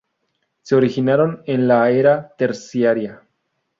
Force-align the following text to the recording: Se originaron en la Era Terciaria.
Se 0.63 0.73
originaron 0.75 1.43
en 1.45 1.67
la 1.67 1.91
Era 1.91 2.33
Terciaria. 2.35 3.21